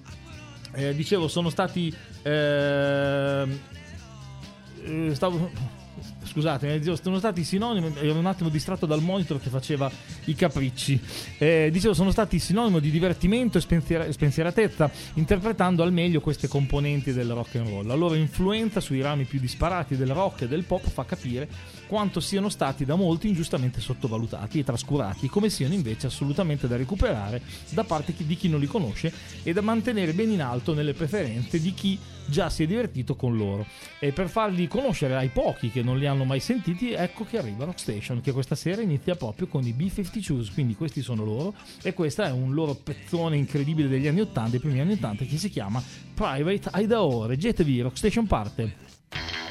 eh, 0.73 0.95
dicevo, 0.95 1.27
sono 1.27 1.49
stati... 1.49 1.93
ehm, 2.23 3.59
eh, 4.85 5.15
stavo 5.15 5.49
scusate, 6.23 6.73
eh, 6.73 6.95
sono 7.01 7.19
stati 7.19 7.43
sinonimi. 7.43 7.93
Ero 7.99 8.17
un 8.17 8.25
attimo 8.25 8.49
distratto 8.49 8.85
dal 8.85 9.01
monitor 9.01 9.39
che 9.39 9.49
faceva 9.49 9.89
i 10.25 10.33
capricci. 10.33 10.99
Eh, 11.37 11.69
dicevo, 11.71 11.93
sono 11.93 12.11
stati 12.11 12.39
sinonimo 12.39 12.79
di 12.79 12.89
divertimento 12.89 13.57
e 13.57 13.61
spensiera- 13.61 14.11
spensieratezza, 14.11 14.89
interpretando 15.15 15.83
al 15.83 15.93
meglio 15.93 16.21
queste 16.21 16.47
componenti 16.47 17.13
del 17.13 17.31
rock 17.31 17.55
and 17.55 17.67
roll. 17.67 17.85
La 17.85 17.95
loro 17.95 18.15
influenza 18.15 18.79
sui 18.79 19.01
rami 19.01 19.25
più 19.25 19.39
disparati 19.39 19.95
del 19.95 20.11
rock 20.11 20.41
e 20.41 20.47
del 20.47 20.63
pop 20.63 20.87
fa 20.89 21.05
capire 21.05 21.47
quanto 21.87 22.19
siano 22.19 22.49
stati 22.49 22.85
da 22.85 22.95
molti 22.95 23.27
ingiustamente 23.27 23.81
sottovalutati 23.81 24.59
e 24.59 24.63
trascurati, 24.63 25.27
come 25.27 25.49
siano 25.49 25.73
invece 25.73 26.07
assolutamente 26.07 26.67
da 26.67 26.75
recuperare 26.75 27.41
da 27.69 27.83
parte 27.83 28.13
di 28.15 28.35
chi 28.35 28.49
non 28.49 28.59
li 28.59 28.67
conosce 28.67 29.13
e 29.43 29.53
da 29.53 29.61
mantenere 29.61 30.13
ben 30.13 30.31
in 30.31 30.41
alto 30.41 30.73
nelle 30.73 30.93
preferenze 30.93 31.59
di 31.59 31.73
chi 31.73 31.99
già 32.25 32.49
si 32.49 32.63
è 32.63 32.67
divertito 32.67 33.15
con 33.15 33.35
loro. 33.35 33.65
E 33.99 34.11
per 34.11 34.29
farli 34.29 34.67
conoscere 34.67 35.15
ai 35.15 35.29
pochi 35.29 35.69
che 35.69 35.81
non 35.81 35.97
li 35.97 36.05
hanno 36.05 36.23
mai 36.23 36.39
sentiti, 36.39 36.91
ecco 36.91 37.25
che 37.25 37.37
arriva 37.37 37.65
Rockstation, 37.65 38.21
che 38.21 38.31
questa 38.31 38.55
sera 38.55 38.81
inizia 38.81 39.15
proprio 39.15 39.47
con 39.47 39.65
i 39.65 39.73
B-52s, 39.73 40.53
quindi 40.53 40.75
questi 40.75 41.01
sono 41.01 41.23
loro, 41.23 41.53
e 41.81 41.93
questo 41.93 42.23
è 42.23 42.31
un 42.31 42.53
loro 42.53 42.75
pezzone 42.75 43.37
incredibile 43.37 43.87
degli 43.87 44.07
anni 44.07 44.21
80, 44.21 44.49
dei 44.49 44.59
primi 44.59 44.79
anni 44.79 44.93
80, 44.93 45.25
che 45.25 45.37
si 45.37 45.49
chiama 45.49 45.83
Private 46.13 46.69
Idaho. 46.75 47.25
Reggetevi, 47.25 47.81
Rockstation 47.81 48.27
parte. 48.27 49.42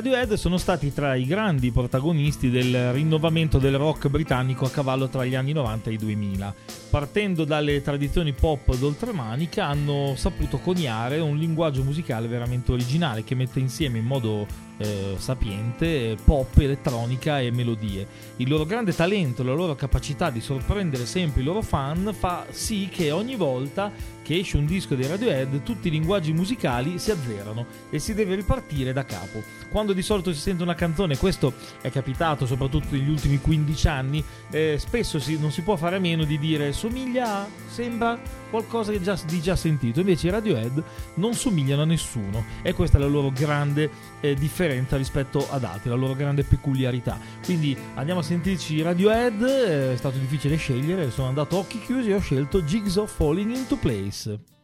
Radiohead 0.00 0.32
sono 0.32 0.56
stati 0.56 0.94
tra 0.94 1.14
i 1.14 1.26
grandi 1.26 1.72
protagonisti 1.72 2.48
del 2.48 2.90
rinnovamento 2.90 3.58
del 3.58 3.76
rock 3.76 4.08
britannico 4.08 4.64
a 4.64 4.70
cavallo 4.70 5.10
tra 5.10 5.26
gli 5.26 5.34
anni 5.34 5.52
90 5.52 5.90
e 5.90 5.92
i 5.92 5.96
2000. 5.98 6.54
Partendo 6.90 7.44
dalle 7.44 7.82
tradizioni 7.82 8.32
pop 8.32 8.76
d'oltremanica, 8.76 9.64
hanno 9.64 10.14
saputo 10.16 10.58
coniare 10.58 11.20
un 11.20 11.36
linguaggio 11.36 11.84
musicale 11.84 12.26
veramente 12.26 12.72
originale 12.72 13.22
che 13.22 13.36
mette 13.36 13.60
insieme 13.60 13.98
in 13.98 14.04
modo 14.04 14.44
eh, 14.80 15.14
sapiente 15.16 16.16
pop, 16.24 16.56
elettronica 16.58 17.38
e 17.40 17.52
melodie. 17.52 18.06
Il 18.36 18.48
loro 18.48 18.64
grande 18.64 18.92
talento, 18.92 19.44
la 19.44 19.52
loro 19.52 19.74
capacità 19.74 20.30
di 20.30 20.40
sorprendere 20.40 21.06
sempre 21.06 21.42
i 21.42 21.44
loro 21.44 21.62
fan 21.62 22.12
fa 22.12 22.46
sì 22.50 22.88
che 22.90 23.10
ogni 23.10 23.36
volta 23.36 23.92
che 24.22 24.38
esce 24.38 24.56
un 24.56 24.66
disco 24.66 24.94
dei 24.94 25.08
Radiohead 25.08 25.62
tutti 25.62 25.88
i 25.88 25.90
linguaggi 25.90 26.32
musicali 26.32 26.98
si 26.98 27.10
azzerano 27.10 27.66
e 27.90 27.98
si 27.98 28.14
deve 28.14 28.36
ripartire 28.36 28.92
da 28.92 29.04
capo. 29.04 29.42
Quando 29.70 29.92
di 29.92 30.02
solito 30.02 30.32
si 30.32 30.38
sente 30.38 30.62
una 30.62 30.74
canzone, 30.74 31.16
questo 31.16 31.52
è 31.80 31.90
capitato 31.90 32.46
soprattutto 32.46 32.86
negli 32.90 33.08
ultimi 33.08 33.40
15 33.40 33.88
anni, 33.88 34.24
eh, 34.50 34.76
spesso 34.78 35.18
si- 35.18 35.38
non 35.38 35.50
si 35.50 35.62
può 35.62 35.76
fare 35.76 35.96
a 35.96 36.00
meno 36.00 36.24
di 36.24 36.38
dire 36.38 36.72
somiglia 36.90 37.42
a, 37.42 37.48
sembra 37.68 38.18
qualcosa 38.50 38.90
che 38.90 39.00
già, 39.00 39.16
di 39.26 39.40
già 39.40 39.54
sentito, 39.54 40.00
invece 40.00 40.26
i 40.26 40.30
Radiohead 40.30 40.82
non 41.14 41.34
somigliano 41.34 41.82
a 41.82 41.84
nessuno 41.84 42.44
e 42.62 42.74
questa 42.74 42.98
è 42.98 43.00
la 43.00 43.06
loro 43.06 43.30
grande 43.30 43.88
eh, 44.20 44.34
differenza 44.34 44.96
rispetto 44.96 45.46
ad 45.48 45.62
altri, 45.62 45.88
la 45.88 45.94
loro 45.94 46.14
grande 46.14 46.42
peculiarità. 46.42 47.18
Quindi 47.44 47.76
andiamo 47.94 48.20
a 48.20 48.24
sentirci 48.24 48.74
i 48.74 48.82
Radiohead, 48.82 49.42
eh, 49.42 49.92
è 49.92 49.96
stato 49.96 50.18
difficile 50.18 50.56
scegliere, 50.56 51.12
sono 51.12 51.28
andato 51.28 51.56
a 51.56 51.58
occhi 51.60 51.80
chiusi 51.80 52.10
e 52.10 52.14
ho 52.14 52.20
scelto 52.20 52.62
Jigsaw 52.62 53.06
Falling 53.06 53.54
into 53.54 53.76
Place. 53.76 54.59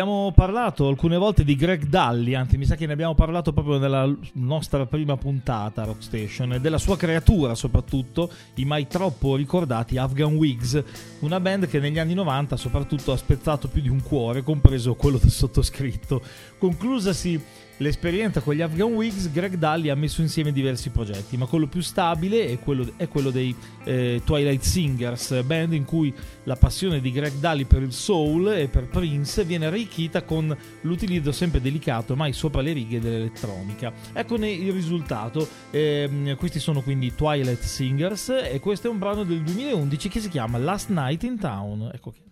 Abbiamo 0.00 0.32
parlato 0.34 0.88
alcune 0.88 1.18
volte 1.18 1.44
di 1.44 1.54
Greg 1.54 1.84
Dalli, 1.84 2.34
anzi 2.34 2.56
mi 2.56 2.64
sa 2.64 2.74
che 2.74 2.86
ne 2.86 2.94
abbiamo 2.94 3.14
parlato 3.14 3.52
proprio 3.52 3.76
nella 3.76 4.10
nostra 4.32 4.86
prima 4.86 5.18
puntata 5.18 5.84
Rock 5.84 6.02
Station 6.02 6.54
e 6.54 6.60
della 6.60 6.78
sua 6.78 6.96
creatura 6.96 7.54
soprattutto, 7.54 8.30
i 8.54 8.64
mai 8.64 8.86
troppo 8.86 9.36
ricordati 9.36 9.98
Afghan 9.98 10.36
Wigs, 10.36 10.82
una 11.18 11.38
band 11.38 11.66
che 11.66 11.80
negli 11.80 11.98
anni 11.98 12.14
90 12.14 12.56
soprattutto 12.56 13.12
ha 13.12 13.18
spezzato 13.18 13.68
più 13.68 13.82
di 13.82 13.90
un 13.90 14.02
cuore, 14.02 14.42
compreso 14.42 14.94
quello 14.94 15.18
del 15.18 15.30
sottoscritto. 15.30 16.22
Conclusasi 16.56 17.38
l'esperienza 17.80 18.40
con 18.40 18.54
gli 18.54 18.62
Afghan 18.62 18.92
Wigs, 18.92 19.30
Greg 19.30 19.56
Dalli 19.56 19.88
ha 19.88 19.94
messo 19.94 20.20
insieme 20.20 20.52
diversi 20.52 20.90
progetti, 20.90 21.36
ma 21.36 21.46
quello 21.46 21.66
più 21.66 21.80
stabile 21.80 22.46
è 22.46 22.58
quello, 22.58 22.92
è 22.96 23.08
quello 23.08 23.30
dei 23.30 23.54
eh, 23.84 24.20
Twilight 24.24 24.62
Singers, 24.62 25.42
band 25.42 25.72
in 25.72 25.84
cui 25.84 26.12
la 26.44 26.56
passione 26.56 27.00
di 27.00 27.10
Greg 27.10 27.34
Dalli 27.34 27.64
per 27.64 27.82
il 27.82 27.92
soul 27.92 28.52
e 28.52 28.68
per 28.68 28.88
Prince 28.88 29.44
viene 29.44 29.66
arricchita 29.66 30.22
con 30.22 30.56
l'utilizzo 30.82 31.32
sempre 31.32 31.60
delicato, 31.60 32.16
mai 32.16 32.32
sopra 32.32 32.60
le 32.60 32.72
righe 32.72 33.00
dell'elettronica. 33.00 33.92
Eccone 34.12 34.50
il 34.50 34.72
risultato. 34.72 35.48
Ehm, 35.70 36.36
questi 36.36 36.58
sono 36.58 36.82
quindi 36.82 37.14
Twilight 37.14 37.62
Singers 37.62 38.28
e 38.28 38.60
questo 38.60 38.88
è 38.88 38.90
un 38.90 38.98
brano 38.98 39.24
del 39.24 39.42
2011 39.42 40.08
che 40.08 40.20
si 40.20 40.28
chiama 40.28 40.58
Last 40.58 40.90
Night 40.90 41.22
in 41.22 41.38
Town. 41.38 41.90
Ecco 41.92 42.10
che 42.10 42.29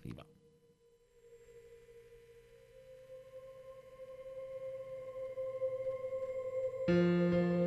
arriva. 6.89 7.58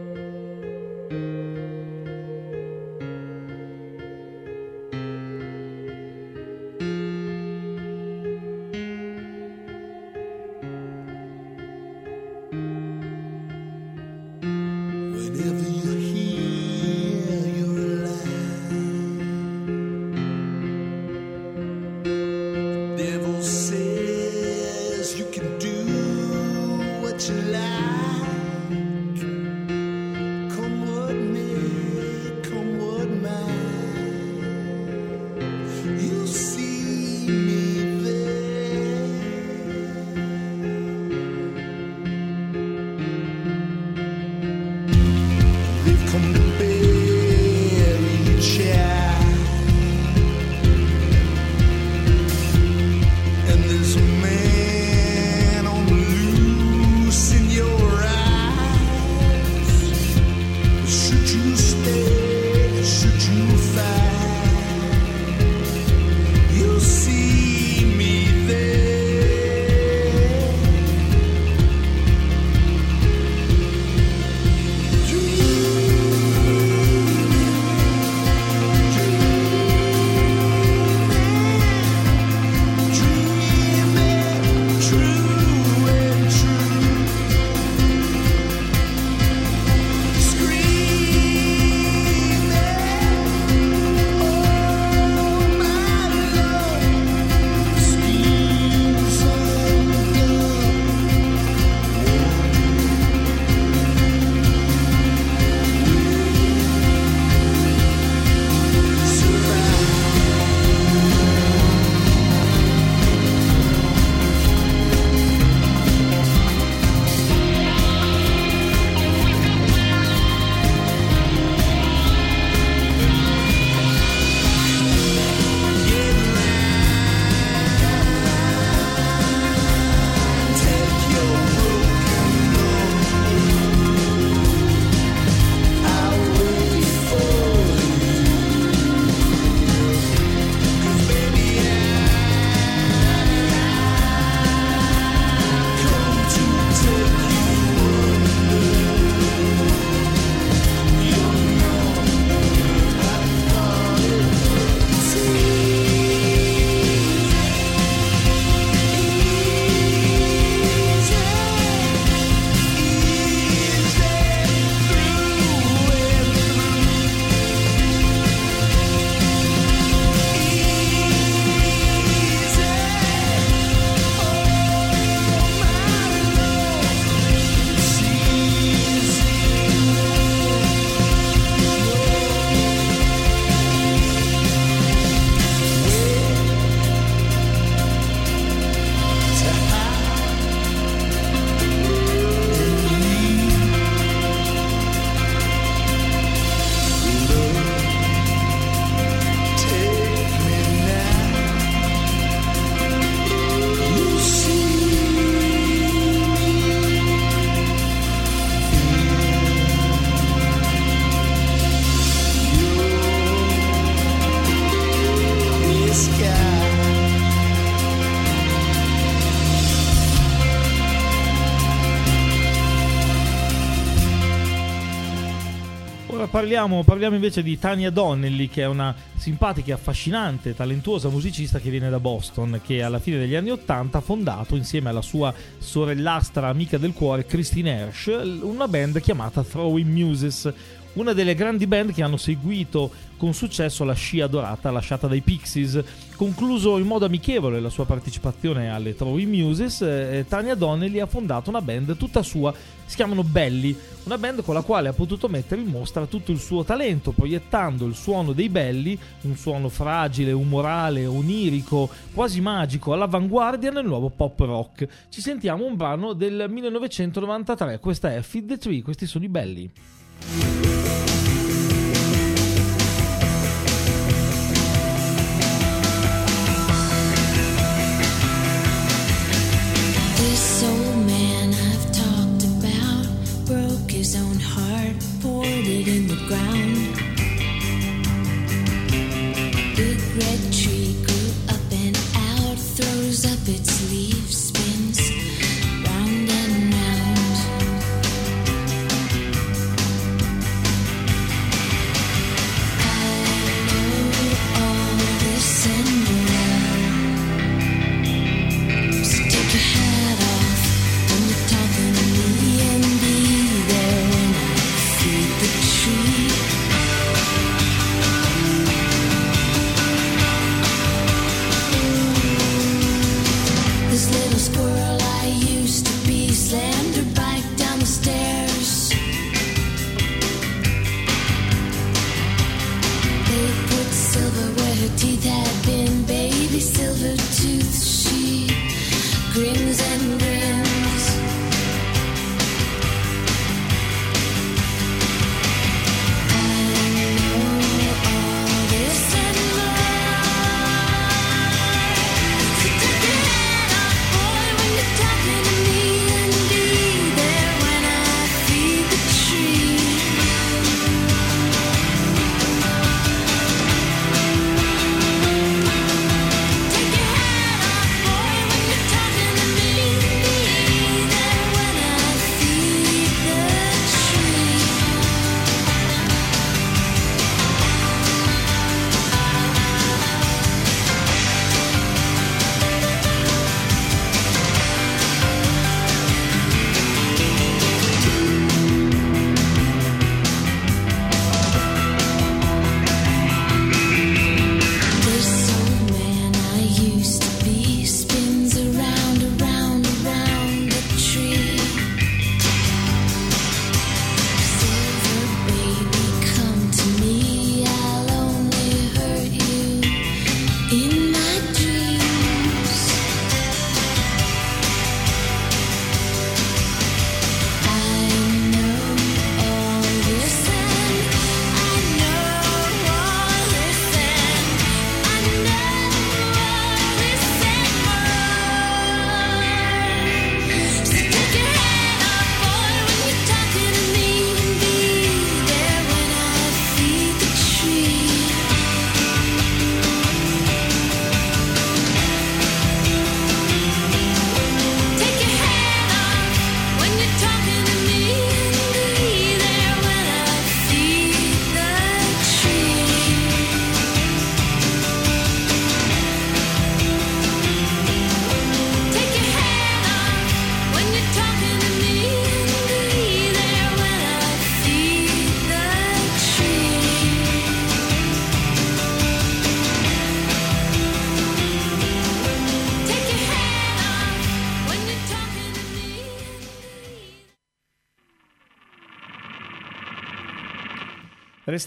Parliamo, 226.42 226.84
parliamo 226.84 227.14
invece 227.14 227.44
di 227.44 227.60
Tania 227.60 227.92
Donnelly, 227.92 228.48
che 228.48 228.64
è 228.64 228.66
una 228.66 228.96
simpatica, 229.16 229.76
affascinante, 229.76 230.56
talentuosa 230.56 231.08
musicista 231.08 231.60
che 231.60 231.70
viene 231.70 231.88
da 231.92 232.00
Boston, 232.00 232.60
che 232.66 232.82
alla 232.82 232.98
fine 232.98 233.20
degli 233.20 233.36
anni 233.36 233.52
Ottanta 233.52 234.00
ha 234.00 234.02
fondato 234.02 234.56
insieme 234.56 234.90
alla 234.90 235.04
sua 235.04 235.32
sorellastra 235.60 236.48
amica 236.48 236.80
del 236.80 236.94
cuore, 236.94 237.28
Christine 237.28 237.78
Hersh, 237.78 238.08
una 238.42 238.68
band 238.68 239.02
chiamata 239.02 239.44
Throwing 239.44 239.88
Muses, 239.88 240.52
una 240.94 241.14
delle 241.14 241.36
grandi 241.36 241.68
band 241.68 241.94
che 241.94 242.02
hanno 242.02 242.18
seguito 242.18 242.92
con 243.18 243.36
successo 243.36 243.84
la 243.84 243.94
scia 243.94 244.26
dorata 244.26 244.72
lasciata 244.72 245.06
dai 245.06 245.22
Pixies. 245.22 245.80
Concluso 246.22 246.78
in 246.78 246.86
modo 246.86 247.06
amichevole 247.06 247.60
la 247.60 247.72
sua 247.72 247.88
partecipazione 247.88 248.70
alle 248.70 248.94
Throwing 248.94 249.34
Muses, 249.34 249.82
eh, 249.82 250.24
Tania 250.30 250.54
Donnelly 250.54 251.00
ha 251.00 251.08
fondato 251.08 251.50
una 251.50 251.64
band 251.64 251.98
tutta 251.98 252.22
sua, 252.22 252.54
si 252.86 252.96
chiamano 252.96 253.24
Belli, 253.24 253.76
una 254.04 254.20
band 254.20 254.44
con 254.44 254.54
la 254.54 254.62
quale 254.62 254.88
ha 254.88 254.94
potuto 254.94 255.28
mettere 255.28 255.62
in 255.62 255.70
mostra 255.70 256.06
tutto 256.06 256.32
il 256.32 256.38
suo 256.38 256.64
talento, 256.64 257.10
proiettando 257.12 257.88
il 257.88 257.96
suono 257.96 258.34
dei 258.34 258.50
Belli, 258.50 258.96
un 259.22 259.36
suono 259.36 259.68
fragile, 259.68 260.32
umorale, 260.32 261.08
onirico, 261.08 261.90
quasi 262.14 262.40
magico, 262.40 262.94
all'avanguardia 262.94 263.72
nel 263.72 263.88
nuovo 263.88 264.12
pop 264.12 264.40
rock. 264.42 264.88
Ci 265.10 265.22
sentiamo 265.22 265.66
un 265.66 265.76
brano 265.76 266.14
del 266.14 266.46
1993, 266.48 267.80
questa 267.80 268.14
è 268.14 268.22
Feed 268.22 268.46
the 268.46 268.58
Tree, 268.60 268.84
questi 268.84 269.08
sono 269.08 269.26
i 269.26 269.30
Belli. 269.30 269.72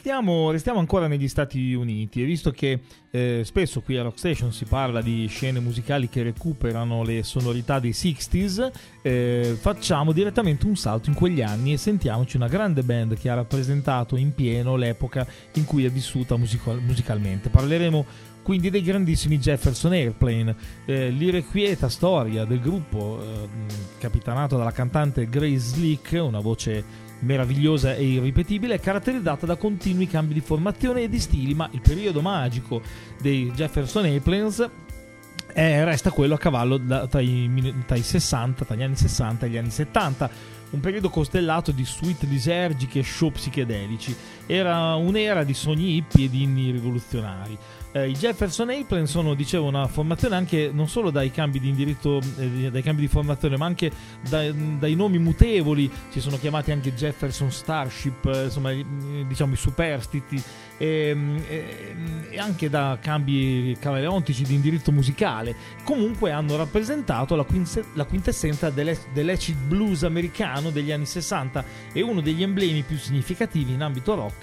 Restiamo, 0.05 0.51
restiamo 0.51 0.81
ancora 0.81 1.07
negli 1.07 1.29
Stati 1.29 1.73
Uniti 1.73 2.21
e 2.21 2.27
visto 2.27 2.51
che 2.51 2.79
eh, 3.11 3.40
spesso 3.43 3.81
qui 3.81 3.97
a 3.97 4.03
Rock 4.03 4.19
Station 4.19 4.53
si 4.53 4.67
parla 4.67 5.01
di 5.01 5.27
scene 5.29 5.61
musicali 5.61 6.11
che 6.11 6.23
recuperano 6.23 7.03
le 7.03 7.23
sonorità 7.23 7.79
dei 7.79 7.93
60s, 7.93 8.71
eh, 9.01 9.57
facciamo 9.59 10.12
direttamente 10.12 10.67
un 10.67 10.77
salto 10.77 11.09
in 11.09 11.14
quegli 11.14 11.40
anni 11.40 11.73
e 11.73 11.79
sentiamoci 11.79 12.37
una 12.37 12.49
grande 12.49 12.83
band 12.83 13.17
che 13.17 13.31
ha 13.31 13.35
rappresentato 13.35 14.17
in 14.17 14.35
pieno 14.35 14.77
l'epoca 14.77 15.27
in 15.55 15.64
cui 15.64 15.87
è 15.87 15.90
vissuta 15.90 16.37
musical- 16.37 16.83
musicalmente. 16.83 17.49
Parleremo 17.49 18.05
quindi 18.43 18.69
dei 18.69 18.83
grandissimi 18.83 19.38
Jefferson 19.38 19.93
Airplane, 19.93 20.55
eh, 20.85 21.09
l'irrequieta 21.09 21.88
storia 21.88 22.45
del 22.45 22.61
gruppo 22.61 23.23
eh, 23.23 23.49
capitanato 23.97 24.59
dalla 24.59 24.71
cantante 24.71 25.31
Grace 25.31 25.59
Slick, 25.61 26.12
una 26.21 26.40
voce 26.40 26.85
meravigliosa 27.25 27.95
e 27.95 28.05
irripetibile, 28.05 28.75
è 28.75 28.81
caratterizzata 28.81 29.47
da 29.47 29.57
continui 29.57 30.07
cambi 30.07 30.35
di 30.35 30.41
formazione 30.41 31.03
e 31.03 31.09
di 31.09 31.19
stili, 31.19 31.55
ma 31.55 31.69
il 31.73 31.81
periodo 31.81 32.21
magico 32.21 32.83
dei 33.21 33.51
Jefferson 33.53 34.05
Airplanes 34.05 34.71
eh, 35.57 35.85
resta 35.85 36.11
quello 36.11 36.35
a 36.35 36.39
cavallo 36.39 36.77
da- 36.79 37.07
tra, 37.07 37.21
i, 37.21 37.75
tra 37.87 37.97
i 37.97 38.03
60, 38.03 38.65
tra 38.65 38.75
gli 38.75 38.83
anni 38.83 38.97
60 38.97 39.47
e 39.47 39.49
gli 39.49 39.57
anni 39.57 39.71
70. 39.71 40.31
un 40.71 40.81
periodo 40.81 41.09
costellato 41.09 41.71
di 41.71 41.85
suite 41.85 42.27
lisergiche 42.27 42.99
e 42.99 43.03
show 43.05 43.31
psichedelici. 43.31 44.15
Era 44.46 44.94
un'era 44.94 45.44
di 45.44 45.54
sogni 45.54 45.96
hippie 45.96 46.26
e 46.26 46.30
di 46.30 46.42
inni 46.42 46.70
rivoluzionari. 46.70 47.57
Eh, 47.96 48.09
I 48.09 48.12
Jefferson 48.14 48.70
Airplane 48.70 49.07
sono, 49.07 49.35
dicevo, 49.35 49.68
una 49.68 49.87
formazione 49.87 50.35
anche 50.35 50.68
non 50.72 50.88
solo 50.88 51.11
dai 51.11 51.30
cambi 51.30 51.61
di 51.61 51.68
indirizzo, 51.68 52.18
eh, 52.38 52.68
dai 52.68 52.83
cambi 52.83 53.02
di 53.02 53.07
formazione, 53.09 53.57
ma 53.57 53.66
anche 53.66 53.88
dai, 54.28 54.78
dai 54.78 54.96
nomi 54.96 55.18
mutevoli. 55.18 55.88
Si 56.09 56.20
sono 56.20 56.37
chiamati 56.37 56.72
anche 56.72 56.92
Jefferson 56.92 57.52
Starship, 57.52 58.24
eh, 58.26 58.44
insomma, 58.44 58.72
diciamo 58.72 59.52
i 59.52 59.57
superstiti, 59.57 60.42
e, 60.76 61.16
e- 61.48 61.96
e 62.30 62.38
anche 62.38 62.68
da 62.68 62.98
cambi 63.00 63.76
camaleontici 63.78 64.42
di 64.42 64.54
indirizzo 64.54 64.90
musicale. 64.90 65.54
Comunque 65.85 66.33
hanno 66.33 66.57
rappresentato 66.57 67.37
la, 67.37 67.44
quinse- 67.44 67.85
la 67.92 68.04
quintessenza 68.07 68.70
dell'acid 68.70 69.57
blues 69.68 70.02
americano 70.02 70.70
degli 70.70 70.90
anni 70.90 71.07
60 71.07 71.64
e 71.92 72.02
uno 72.02 72.20
degli 72.20 72.42
emblemi 72.42 72.83
più 72.83 72.96
significativi 72.98 73.72
in 73.72 73.83
ambito 73.83 74.16
rock 74.16 74.34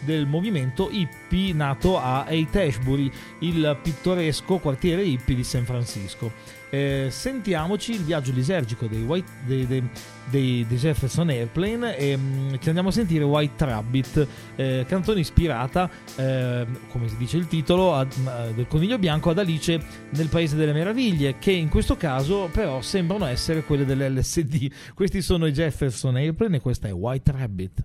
del 0.00 0.26
movimento 0.26 0.88
hippie 0.90 1.52
nato 1.52 1.98
a 1.98 2.24
Haight 2.24 2.54
Ashbury, 2.56 3.10
il 3.40 3.78
pittoresco 3.82 4.58
quartiere 4.58 5.02
hippie 5.04 5.34
di 5.34 5.44
San 5.44 5.64
Francisco. 5.64 6.56
Eh, 6.70 7.06
sentiamoci 7.10 7.92
il 7.92 8.02
viaggio 8.02 8.30
lisergico 8.30 8.86
dei, 8.86 9.02
White- 9.02 9.30
dei- 9.46 9.66
dei- 9.66 9.88
dei- 10.28 10.66
Jefferson 10.66 11.30
Airplane 11.30 11.96
e 11.96 12.18
ci 12.60 12.68
andiamo 12.68 12.90
a 12.90 12.92
sentire 12.92 13.24
White 13.24 13.64
Rabbit, 13.64 14.26
eh, 14.56 14.84
canzone 14.86 15.20
ispirata, 15.20 15.88
eh, 16.16 16.66
come 16.90 17.08
si 17.08 17.16
dice 17.16 17.38
il 17.38 17.46
titolo, 17.46 17.94
a- 17.94 18.00
a- 18.24 18.46
del 18.54 18.66
coniglio 18.68 18.98
bianco 18.98 19.30
ad 19.30 19.38
Alice 19.38 19.80
nel 20.10 20.28
Paese 20.28 20.56
delle 20.56 20.74
Meraviglie, 20.74 21.38
che 21.38 21.52
in 21.52 21.70
questo 21.70 21.96
caso 21.96 22.50
però 22.52 22.82
sembrano 22.82 23.24
essere 23.24 23.62
quelle 23.64 23.86
dell'LSD. 23.86 24.70
Questi 24.94 25.22
sono 25.22 25.46
i 25.46 25.52
Jefferson 25.52 26.16
Airplane 26.16 26.56
e 26.56 26.60
questa 26.60 26.88
è 26.88 26.92
White 26.92 27.32
Rabbit. 27.32 27.84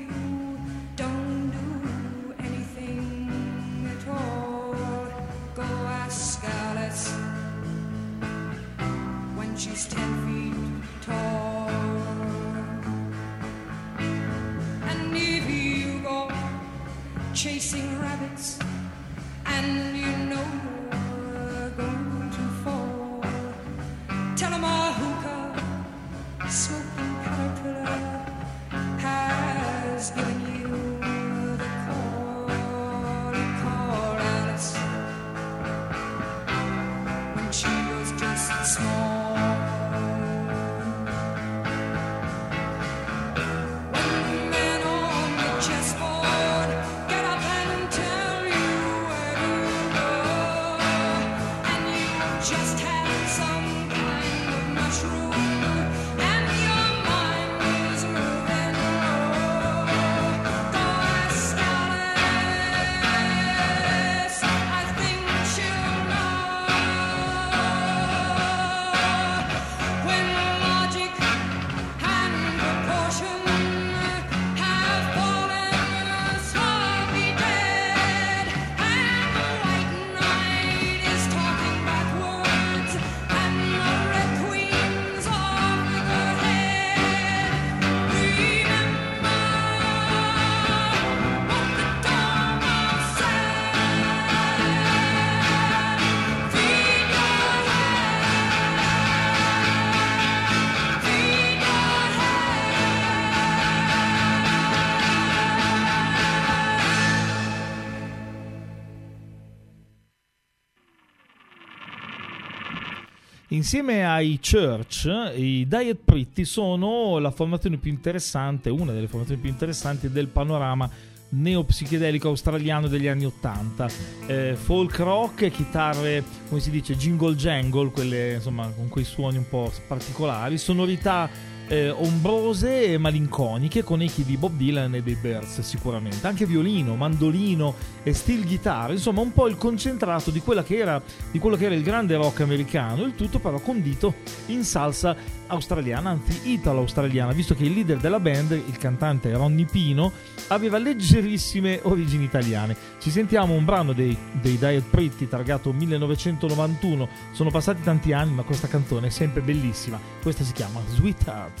Insieme 113.51 114.05
ai 114.05 114.39
Church, 114.41 115.07
i 115.35 115.67
Diet 115.67 115.97
Pretty 116.05 116.45
sono 116.45 117.17
la 117.17 117.31
formazione 117.31 117.75
più 117.75 117.91
interessante, 117.91 118.69
una 118.69 118.93
delle 118.93 119.09
formazioni 119.09 119.41
più 119.41 119.49
interessanti 119.49 120.09
del 120.09 120.27
panorama 120.27 120.89
neopsichedelico 121.31 122.29
australiano 122.29 122.87
degli 122.87 123.07
anni 123.07 123.25
80. 123.25 123.89
Eh, 124.27 124.55
folk 124.55 124.97
rock, 124.99 125.49
chitarre, 125.49 126.23
come 126.47 126.61
si 126.61 126.69
dice, 126.69 126.95
jingle 126.95 127.35
jangle, 127.35 127.91
quelle 127.91 128.35
insomma 128.35 128.69
con 128.69 128.87
quei 128.87 129.03
suoni 129.03 129.35
un 129.35 129.49
po' 129.49 129.69
particolari, 129.85 130.57
sonorità 130.57 131.29
eh, 131.71 131.89
ombrose 131.89 132.83
e 132.83 132.97
malinconiche 132.97 133.81
con 133.81 134.01
echi 134.01 134.25
di 134.25 134.35
Bob 134.35 134.57
Dylan 134.57 134.93
e 134.95 135.01
dei 135.01 135.15
Birds 135.15 135.61
sicuramente. 135.61 136.27
Anche 136.27 136.45
violino, 136.45 136.97
mandolino 136.97 137.73
e 138.03 138.13
steel 138.13 138.45
guitar, 138.45 138.91
insomma 138.91 139.21
un 139.21 139.31
po' 139.31 139.47
il 139.47 139.55
concentrato 139.55 140.31
di, 140.31 140.41
era, 140.67 141.01
di 141.31 141.39
quello 141.39 141.55
che 141.55 141.65
era 141.65 141.75
il 141.75 141.81
grande 141.81 142.17
rock 142.17 142.41
americano, 142.41 143.03
il 143.03 143.15
tutto 143.15 143.39
però 143.39 143.57
condito 143.59 144.15
in 144.47 144.65
salsa 144.65 145.15
australiana, 145.47 146.09
anzi 146.09 146.51
italo-australiana, 146.51 147.31
visto 147.31 147.55
che 147.55 147.63
il 147.63 147.71
leader 147.71 147.99
della 147.99 148.19
band, 148.19 148.51
il 148.51 148.77
cantante 148.77 149.31
Ronnie 149.31 149.65
Pino, 149.65 150.11
aveva 150.47 150.77
leggerissime 150.77 151.79
origini 151.83 152.25
italiane. 152.25 152.75
Ci 152.99 153.09
sentiamo 153.09 153.53
un 153.53 153.63
brano 153.63 153.93
dei, 153.93 154.17
dei 154.41 154.57
Diet 154.57 154.89
Pretty 154.89 155.27
targato 155.27 155.71
1991, 155.71 157.07
sono 157.31 157.49
passati 157.49 157.81
tanti 157.81 158.11
anni 158.11 158.33
ma 158.33 158.43
questa 158.43 158.67
canzone 158.67 159.07
è 159.07 159.09
sempre 159.09 159.41
bellissima, 159.41 159.99
questa 160.21 160.43
si 160.43 160.51
chiama 160.51 160.81
Sweetheart. 160.89 161.60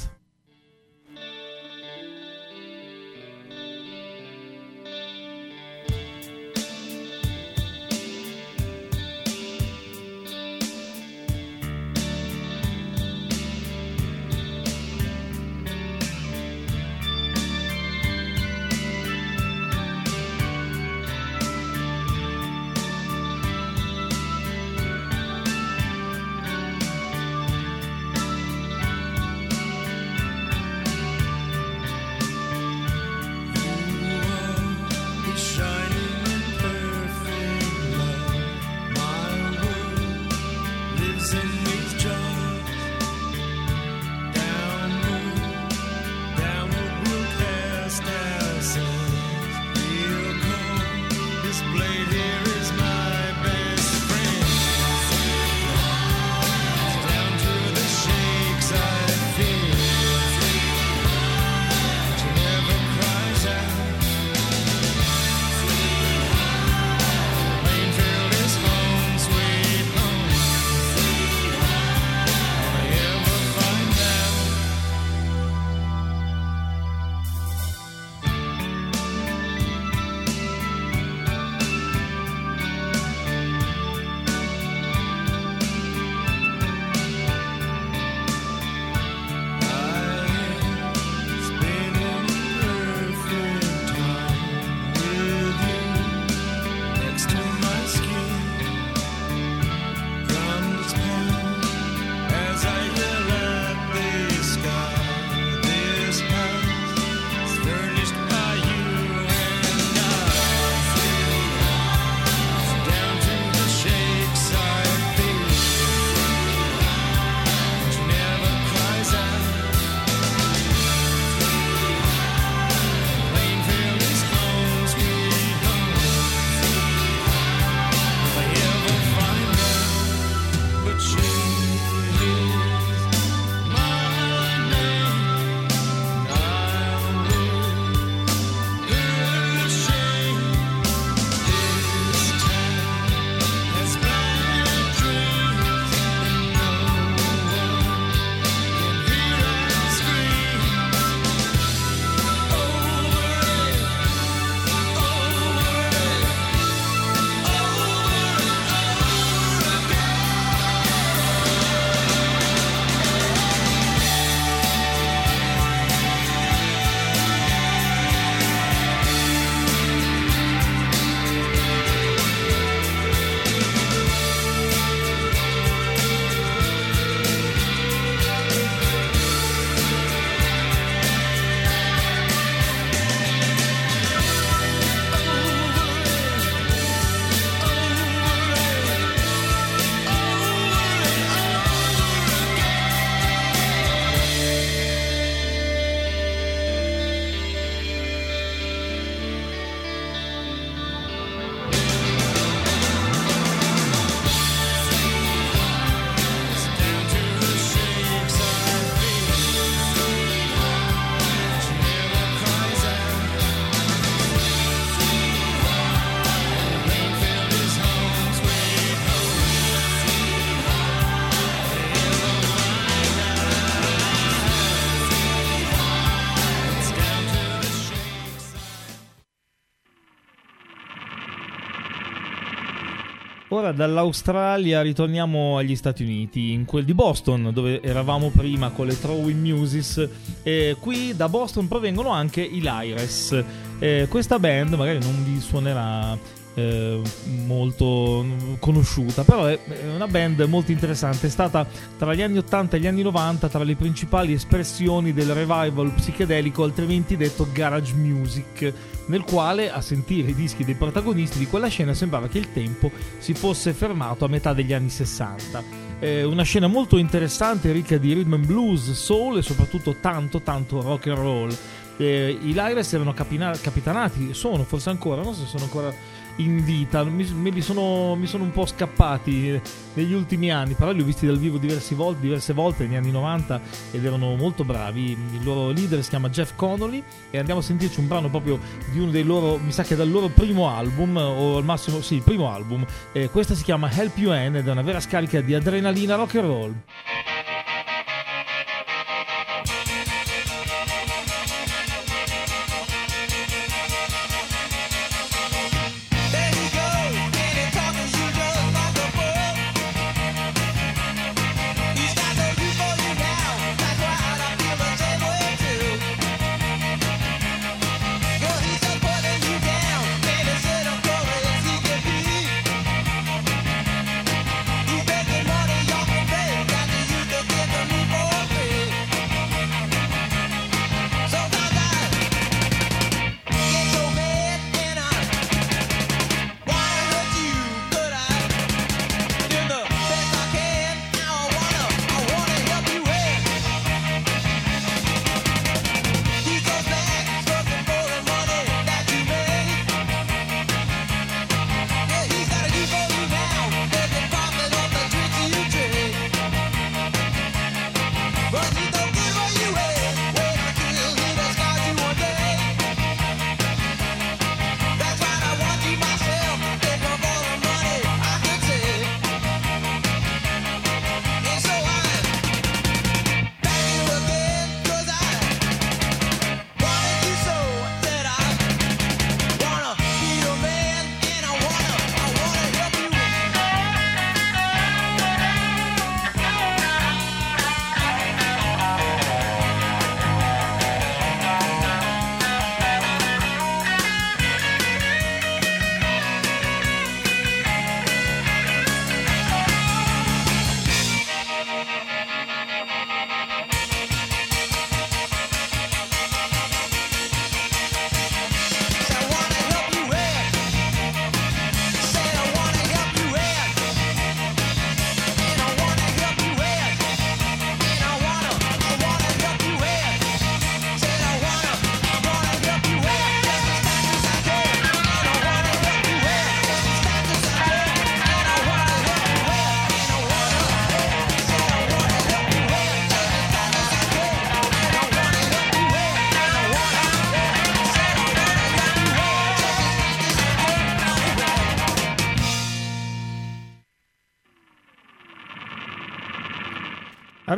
Ora 233.71 233.85
dall'Australia 233.85 234.81
ritorniamo 234.81 235.55
agli 235.55 235.77
Stati 235.77 236.03
Uniti, 236.03 236.51
in 236.51 236.65
quel 236.65 236.83
di 236.83 236.93
Boston, 236.93 237.51
dove 237.53 237.81
eravamo 237.81 238.29
prima 238.29 238.69
con 238.71 238.85
le 238.85 238.99
Throwing 238.99 239.45
Muses. 239.45 240.09
E 240.43 240.75
qui 240.77 241.15
da 241.15 241.29
Boston 241.29 241.69
provengono 241.69 242.09
anche 242.09 242.41
i 242.41 242.59
Lyres. 242.59 243.41
Eh, 243.79 244.07
questa 244.09 244.39
band 244.39 244.73
magari 244.73 244.99
non 244.99 245.23
vi 245.23 245.39
suonerà 245.39 246.17
eh, 246.53 247.01
molto 247.45 248.25
conosciuta, 248.59 249.23
però 249.23 249.45
è 249.45 249.59
una 249.93 250.07
band 250.07 250.41
molto 250.41 250.71
interessante. 250.71 251.27
È 251.27 251.29
stata 251.29 251.65
tra 251.97 252.13
gli 252.13 252.21
anni 252.21 252.37
80 252.39 252.77
e 252.77 252.79
gli 252.79 252.87
anni 252.87 253.01
90 253.01 253.49
tra 253.49 253.63
le 253.63 253.75
principali 253.75 254.33
espressioni 254.33 255.13
del 255.13 255.33
revival 255.33 255.91
psichedelico, 255.93 256.63
altrimenti 256.63 257.17
detto 257.17 257.47
garage 257.51 257.93
music, 257.93 258.73
nel 259.07 259.23
quale 259.23 259.71
a 259.71 259.81
sentire 259.81 260.31
i 260.31 260.35
dischi 260.35 260.65
dei 260.65 260.75
protagonisti 260.75 261.37
di 261.37 261.47
quella 261.47 261.67
scena 261.67 261.93
sembrava 261.93 262.27
che 262.27 262.37
il 262.37 262.51
tempo 262.51 262.91
si 263.17 263.33
fosse 263.33 263.73
fermato 263.73 264.25
a 264.25 264.27
metà 264.27 264.53
degli 264.53 264.73
anni 264.73 264.89
60. 264.89 265.89
Eh, 265.99 266.23
una 266.23 266.43
scena 266.43 266.67
molto 266.67 266.97
interessante, 266.97 267.71
ricca 267.71 267.97
di 267.97 268.13
rhythm 268.13 268.33
and 268.33 268.45
blues, 268.45 268.91
soul 268.91 269.37
e 269.37 269.41
soprattutto 269.43 269.97
tanto 270.01 270.41
tanto 270.41 270.81
rock 270.81 271.07
and 271.07 271.17
roll. 271.17 271.57
Eh, 271.97 272.35
I 272.41 272.53
Lyres 272.53 272.91
erano 272.93 273.13
capina- 273.13 273.55
capitanati, 273.55 274.33
sono 274.33 274.63
forse 274.63 274.89
ancora, 274.89 275.21
non 275.21 275.35
so 275.35 275.41
se 275.41 275.47
sono 275.47 275.63
ancora 275.65 275.93
in 276.37 276.63
vita, 276.63 277.03
mi, 277.03 277.23
me 277.33 277.49
li 277.49 277.61
sono, 277.61 278.15
mi 278.15 278.25
sono 278.25 278.43
un 278.43 278.51
po' 278.51 278.65
scappati 278.65 279.61
negli 279.93 280.13
ultimi 280.13 280.51
anni, 280.51 280.73
però 280.73 280.91
li 280.91 281.01
ho 281.01 281.05
visti 281.05 281.25
dal 281.25 281.37
vivo 281.37 281.57
diversi 281.57 281.93
vol- 281.93 282.15
diverse 282.17 282.53
volte 282.53 282.85
negli 282.85 282.95
anni 282.95 283.11
90 283.11 283.61
ed 283.91 284.05
erano 284.05 284.35
molto 284.35 284.63
bravi. 284.63 285.11
Il 285.11 285.43
loro 285.43 285.69
leader 285.69 286.01
si 286.03 286.09
chiama 286.09 286.29
Jeff 286.29 286.55
Connolly 286.55 287.03
e 287.29 287.37
andiamo 287.37 287.59
a 287.59 287.63
sentirci 287.63 287.99
un 287.99 288.07
brano 288.07 288.29
proprio 288.29 288.59
di 288.91 288.99
uno 288.99 289.11
dei 289.11 289.23
loro, 289.23 289.57
mi 289.57 289.71
sa 289.71 289.83
che 289.83 289.95
dal 289.95 290.09
loro 290.09 290.29
primo 290.29 290.69
album, 290.69 291.17
o 291.17 291.57
al 291.57 291.63
massimo, 291.63 292.01
sì, 292.01 292.15
il 292.15 292.23
primo 292.23 292.51
album. 292.51 292.85
Eh, 293.11 293.29
questa 293.29 293.55
si 293.55 293.63
chiama 293.63 293.91
Help 293.91 294.17
You 294.17 294.31
Ann 294.31 294.55
ed 294.55 294.67
è 294.67 294.71
una 294.71 294.81
vera 294.81 294.99
scarica 294.99 295.41
di 295.41 295.53
adrenalina 295.53 296.15
rock 296.15 296.35
and 296.35 296.45
roll. 296.45 296.75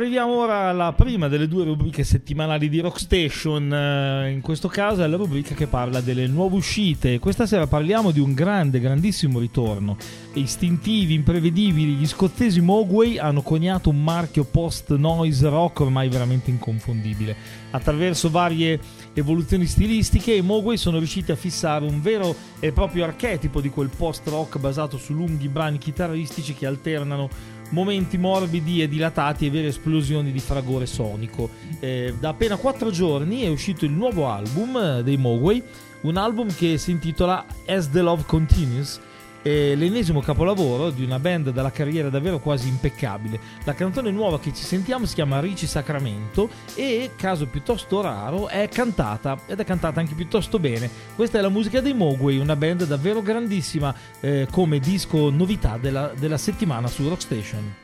Arriviamo 0.04 0.34
ora 0.34 0.68
alla 0.68 0.92
prima 0.92 1.28
delle 1.28 1.48
due 1.48 1.64
rubriche 1.64 2.04
settimanali 2.04 2.68
di 2.68 2.80
Rockstation, 2.80 3.72
eh, 3.72 4.32
in 4.32 4.42
questo 4.42 4.68
caso 4.68 5.02
è 5.02 5.06
la 5.06 5.16
rubrica 5.16 5.54
che 5.54 5.66
parla 5.66 6.02
delle 6.02 6.26
nuove 6.26 6.56
uscite. 6.56 7.18
Questa 7.18 7.46
sera 7.46 7.66
parliamo 7.66 8.10
di 8.10 8.20
un 8.20 8.34
grande, 8.34 8.80
grandissimo 8.80 9.38
ritorno. 9.38 9.96
Istintivi, 10.34 11.14
imprevedibili, 11.14 11.94
gli 11.94 12.06
scozzesi 12.06 12.60
Mogwai 12.60 13.16
hanno 13.16 13.40
coniato 13.40 13.88
un 13.88 14.02
marchio 14.02 14.44
post-noise 14.44 15.48
rock 15.48 15.80
ormai 15.80 16.10
veramente 16.10 16.50
inconfondibile. 16.50 17.34
Attraverso 17.70 18.28
varie 18.28 18.78
evoluzioni 19.14 19.64
stilistiche, 19.64 20.34
i 20.34 20.42
Mogwai 20.42 20.76
sono 20.76 20.98
riusciti 20.98 21.32
a 21.32 21.36
fissare 21.36 21.86
un 21.86 22.02
vero 22.02 22.36
e 22.60 22.72
proprio 22.72 23.04
archetipo 23.04 23.62
di 23.62 23.70
quel 23.70 23.88
post-rock 23.88 24.58
basato 24.58 24.98
su 24.98 25.14
lunghi 25.14 25.48
brani 25.48 25.78
chitarristici 25.78 26.52
che 26.52 26.66
alternano 26.66 27.30
momenti 27.74 28.16
morbidi 28.16 28.80
e 28.80 28.88
dilatati 28.88 29.46
e 29.46 29.50
vere 29.50 29.66
esplosioni 29.66 30.32
di 30.32 30.38
fragore 30.38 30.86
sonico. 30.86 31.50
Eh, 31.80 32.14
da 32.18 32.30
appena 32.30 32.56
quattro 32.56 32.90
giorni 32.90 33.42
è 33.42 33.48
uscito 33.48 33.84
il 33.84 33.90
nuovo 33.90 34.28
album 34.28 34.76
eh, 34.76 35.02
dei 35.02 35.18
Mogwai, 35.18 35.62
un 36.02 36.16
album 36.16 36.54
che 36.54 36.78
si 36.78 36.92
intitola 36.92 37.44
As 37.66 37.90
the 37.90 38.00
Love 38.00 38.22
Continues. 38.26 39.00
È 39.44 39.74
l'ennesimo 39.74 40.22
capolavoro 40.22 40.88
di 40.88 41.04
una 41.04 41.18
band 41.18 41.50
dalla 41.50 41.70
carriera 41.70 42.08
davvero 42.08 42.38
quasi 42.38 42.66
impeccabile. 42.66 43.38
La 43.64 43.74
canzone 43.74 44.10
nuova 44.10 44.40
che 44.40 44.54
ci 44.54 44.64
sentiamo 44.64 45.04
si 45.04 45.12
chiama 45.12 45.38
Ricci 45.38 45.66
Sacramento 45.66 46.48
e, 46.74 47.10
caso 47.14 47.46
piuttosto 47.46 48.00
raro, 48.00 48.48
è 48.48 48.66
cantata 48.70 49.38
ed 49.46 49.60
è 49.60 49.64
cantata 49.66 50.00
anche 50.00 50.14
piuttosto 50.14 50.58
bene. 50.58 50.88
Questa 51.14 51.38
è 51.38 51.42
la 51.42 51.50
musica 51.50 51.82
dei 51.82 51.92
Mogwai, 51.92 52.38
una 52.38 52.56
band 52.56 52.86
davvero 52.86 53.20
grandissima 53.20 53.94
eh, 54.20 54.48
come 54.50 54.78
disco 54.78 55.28
novità 55.28 55.76
della, 55.78 56.10
della 56.18 56.38
settimana 56.38 56.88
su 56.88 57.06
Rockstation. 57.06 57.83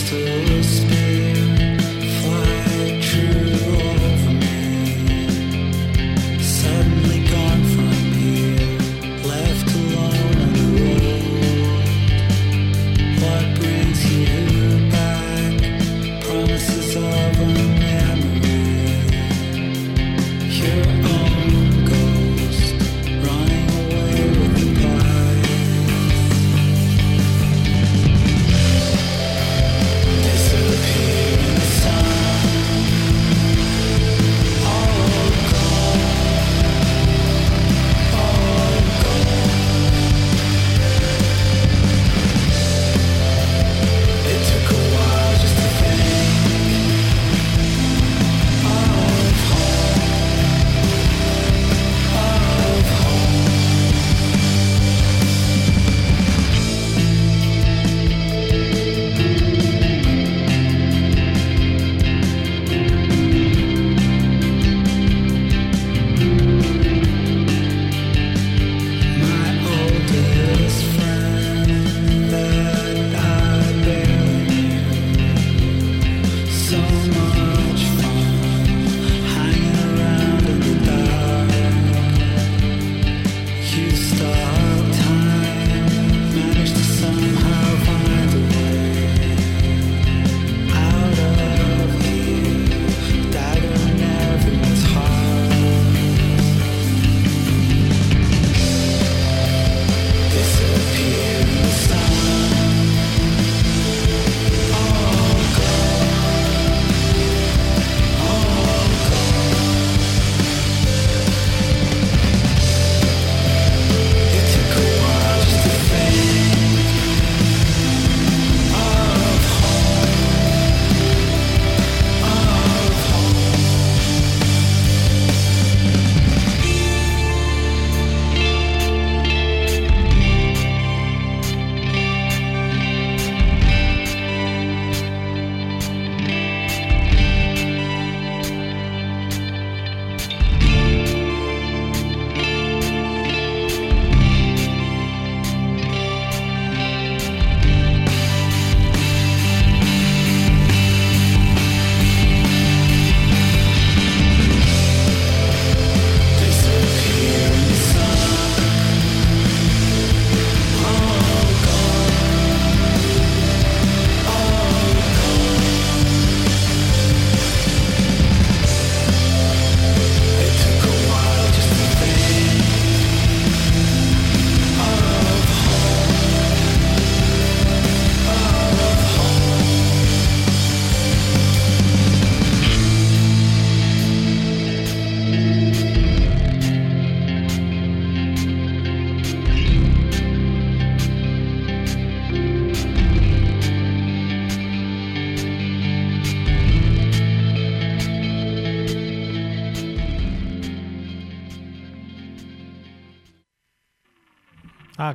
to 0.00 0.62
speak 0.62 1.01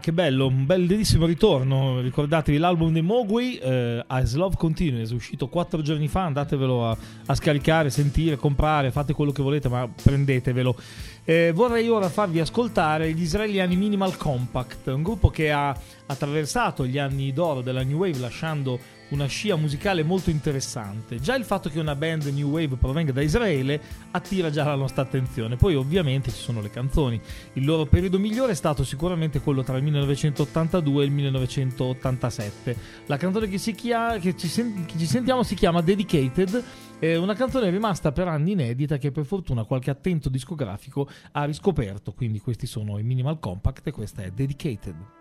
che 0.08 0.14
bello, 0.14 0.48
un 0.48 0.66
bellissimo 0.66 1.26
ritorno. 1.26 2.00
Ricordatevi 2.00 2.58
l'album 2.58 2.94
dei 2.94 3.02
Mogwai, 3.02 3.58
eh, 3.58 4.02
As 4.08 4.36
Love 4.36 4.56
Continues, 4.56 5.10
uscito 5.10 5.50
quattro 5.50 5.82
giorni 5.82 6.08
fa. 6.08 6.24
Andatevelo 6.24 6.88
a, 6.88 6.98
a 7.26 7.36
scaricare, 7.36 7.90
sentire, 7.90 8.38
comprare, 8.38 8.90
fate 8.92 9.12
quello 9.12 9.34
che 9.34 9.42
volete, 9.42 9.68
ma 9.68 9.86
prendetevelo. 9.86 10.78
Eh, 11.26 11.52
vorrei 11.54 11.90
ora 11.90 12.08
farvi 12.08 12.40
ascoltare 12.40 13.12
gli 13.12 13.24
israeliani 13.24 13.76
Minimal 13.76 14.16
Compact, 14.16 14.88
un 14.88 15.04
gruppo 15.04 15.28
che 15.28 15.52
ha 15.52 15.78
attraversato 16.06 16.86
gli 16.86 16.98
anni 16.98 17.34
d'oro 17.34 17.60
della 17.60 17.84
New 17.84 17.98
Wave 17.98 18.20
lasciando 18.20 18.80
una 19.10 19.28
scia 19.28 19.56
musicale 19.56 20.04
molto 20.04 20.30
interessante. 20.30 21.20
Già 21.20 21.36
il 21.36 21.46
fatto 21.46 21.70
che 21.70 21.80
una 21.80 21.96
band 21.96 22.26
New 22.26 22.50
Wave 22.50 22.76
provenga 22.76 23.12
da 23.12 23.22
Israele 23.22 23.80
attira 24.12 24.50
già 24.50 24.66
la 24.66 24.76
nostra 24.76 25.04
attenzione. 25.04 25.56
Poi 25.56 25.76
ovviamente 25.76 26.32
ci 26.32 26.40
sono 26.40 26.62
le 26.62 26.70
canzoni. 26.70 27.20
Il 27.54 27.66
loro 27.66 27.86
periodo 27.86 28.20
migliore 28.20 28.52
è 28.52 28.56
stato 28.56 28.84
sicuramente 28.84 29.40
quello 29.40 29.64
tra 29.64 29.78
il 29.78 29.84
1982 29.84 31.04
e 31.04 31.06
il 31.06 31.12
1987. 31.12 32.78
La 33.06 33.18
canzone 33.18 33.48
che, 33.48 33.58
si 33.58 33.74
chia- 33.74 34.18
che 34.20 34.36
ci, 34.36 34.48
sen- 34.48 34.86
che 34.86 34.98
ci 34.98 35.06
sentiamo 35.06 35.44
si 35.44 35.56
chiama 35.56 35.82
Dedicated. 35.82 36.64
È 37.00 37.16
una 37.16 37.36
canzone 37.36 37.70
rimasta 37.70 38.12
per 38.12 38.28
anni 38.28 38.54
inedita 38.54 38.98
che 38.98 39.12
per 39.12 39.24
fortuna 39.24 39.66
qualche 39.66 39.92
attento 39.92 40.30
discografico 40.30 41.08
ha 41.32 41.46
riscoperto. 41.46 42.12
Quindi 42.12 42.40
questi 42.40 42.66
sono 42.66 42.98
i 42.98 43.04
Minimal 43.04 43.40
Compact 43.40 43.88
e 43.88 43.92
questa 43.92 44.24
è 44.24 44.32
Dedicated. 44.32 45.17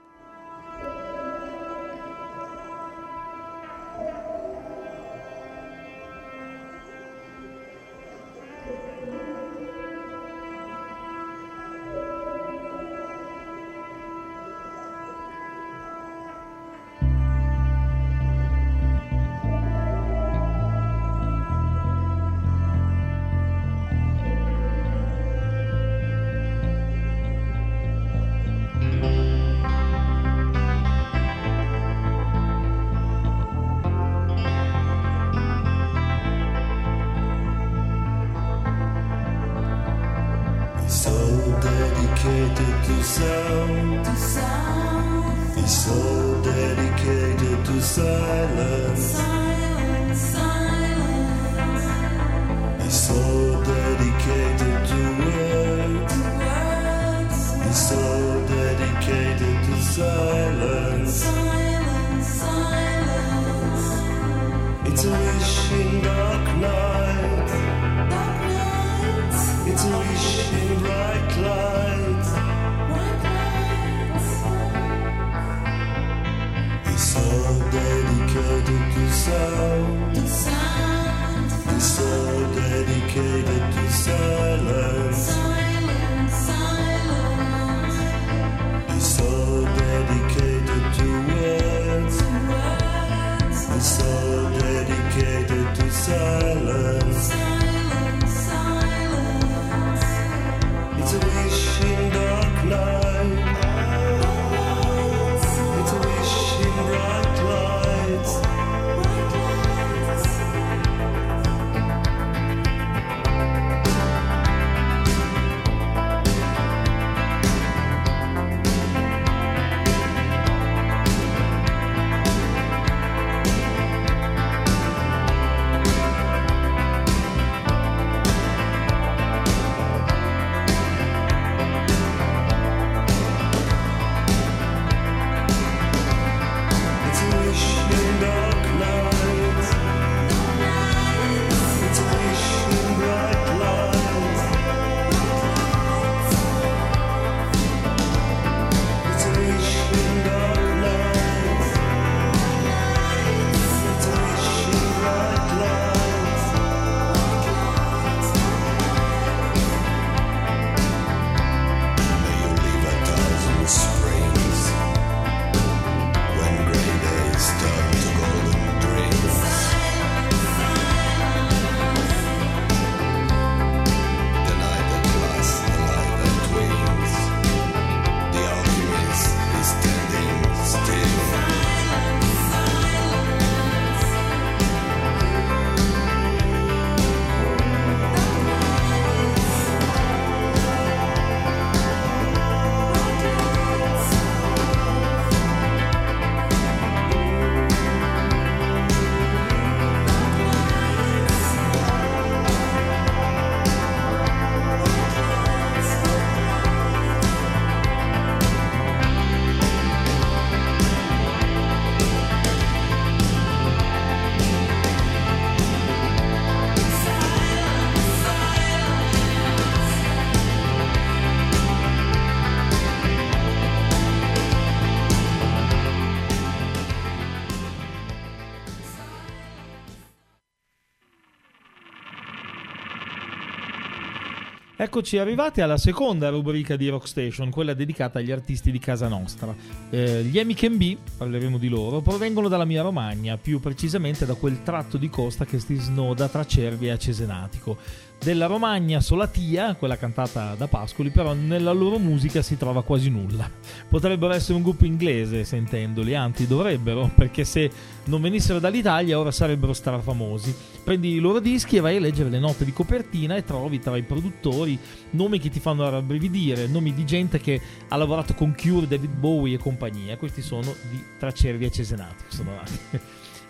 Eccoci 234.96 235.18
arrivati 235.18 235.60
alla 235.60 235.76
seconda 235.76 236.30
rubrica 236.30 236.74
di 236.74 236.88
Rockstation, 236.88 237.50
quella 237.50 237.74
dedicata 237.74 238.18
agli 238.18 238.32
artisti 238.32 238.70
di 238.70 238.78
casa 238.78 239.08
nostra. 239.08 239.54
Eh, 239.90 240.22
gli 240.22 240.42
MKB, 240.42 240.96
parleremo 241.18 241.58
di 241.58 241.68
loro, 241.68 242.00
provengono 242.00 242.48
dalla 242.48 242.64
mia 242.64 242.80
Romagna, 242.80 243.36
più 243.36 243.60
precisamente 243.60 244.24
da 244.24 244.32
quel 244.32 244.62
tratto 244.62 244.96
di 244.96 245.10
costa 245.10 245.44
che 245.44 245.58
si 245.58 245.74
snoda 245.74 246.28
tra 246.28 246.46
Cervia 246.46 246.94
e 246.94 246.98
Cesenatico. 246.98 247.76
Della 248.18 248.46
Romagna 248.46 249.00
Solatia, 249.00 249.74
quella 249.74 249.96
cantata 249.96 250.54
da 250.54 250.66
Pascoli, 250.66 251.10
però 251.10 251.32
nella 251.32 251.72
loro 251.72 251.98
musica 251.98 252.42
si 252.42 252.56
trova 252.56 252.82
quasi 252.82 253.08
nulla. 253.08 253.48
Potrebbero 253.88 254.32
essere 254.32 254.54
un 254.54 254.62
gruppo 254.62 254.84
inglese, 254.84 255.44
sentendoli, 255.44 256.14
anzi 256.14 256.46
dovrebbero, 256.46 257.10
perché 257.14 257.44
se 257.44 257.70
non 258.04 258.20
venissero 258.20 258.58
dall'Italia 258.58 259.18
ora 259.18 259.30
sarebbero 259.30 259.72
strafamosi. 259.72 260.54
Prendi 260.82 261.14
i 261.14 261.18
loro 261.18 261.40
dischi 261.40 261.76
e 261.76 261.80
vai 261.80 261.96
a 261.96 262.00
leggere 262.00 262.30
le 262.30 262.38
note 262.38 262.64
di 262.64 262.72
copertina 262.72 263.36
e 263.36 263.44
trovi 263.44 263.78
tra 263.78 263.96
i 263.96 264.02
produttori 264.02 264.78
nomi 265.10 265.38
che 265.38 265.48
ti 265.48 265.60
fanno 265.60 265.88
rabbrividire, 265.88 266.66
nomi 266.66 266.94
di 266.94 267.04
gente 267.04 267.38
che 267.40 267.60
ha 267.88 267.96
lavorato 267.96 268.34
con 268.34 268.54
Cure, 268.56 268.88
David 268.88 269.12
Bowie 269.12 269.54
e 269.54 269.58
compagnia. 269.58 270.16
Questi 270.16 270.42
sono 270.42 270.74
di 270.90 271.02
Tracervi 271.18 271.64
e 271.64 271.70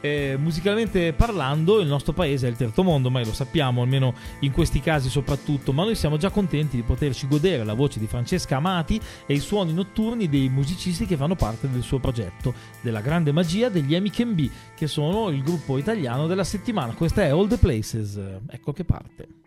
Eh, 0.06 0.36
musicalmente 0.36 1.12
parlando, 1.12 1.80
il 1.80 1.88
nostro 1.88 2.12
paese 2.12 2.46
è 2.46 2.50
il 2.50 2.56
terzo 2.56 2.84
mondo, 2.84 3.10
ma 3.10 3.24
lo 3.24 3.32
sappiamo, 3.32 3.82
almeno 3.82 4.14
in 4.40 4.52
questi 4.52 4.78
casi 4.78 5.08
soprattutto, 5.08 5.72
ma 5.72 5.82
noi 5.82 5.96
siamo 5.96 6.16
già 6.16 6.30
contenti 6.30 6.76
di 6.76 6.82
poterci 6.82 7.26
godere 7.26 7.64
la 7.64 7.74
voce 7.74 7.98
di 7.98 8.06
Francesca 8.06 8.56
Amati 8.56 9.00
e 9.26 9.34
i 9.34 9.40
suoni 9.40 9.72
notturni 9.72 10.28
dei 10.28 10.48
musicisti 10.48 11.06
che 11.06 11.16
fanno 11.16 11.34
parte 11.34 11.68
del 11.68 11.82
suo 11.82 11.98
progetto, 11.98 12.54
della 12.80 13.00
grande 13.00 13.32
magia 13.32 13.68
degli 13.68 13.96
Emi 13.96 14.10
B, 14.10 14.48
che 14.76 14.86
sono 14.86 15.30
il 15.30 15.42
gruppo 15.42 15.76
italiano 15.76 16.28
della 16.28 16.44
settimana. 16.44 16.94
Questa 16.94 17.22
è 17.22 17.30
All 17.30 17.48
the 17.48 17.58
Places, 17.58 18.20
ecco 18.48 18.72
che 18.72 18.84
parte. 18.84 19.45